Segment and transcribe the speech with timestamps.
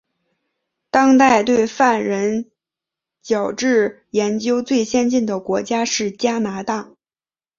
[0.89, 2.49] 当代对犯人
[3.21, 6.95] 矫治研究最先进的国家是加拿大。